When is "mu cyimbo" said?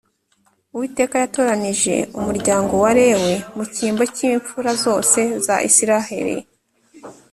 3.55-4.03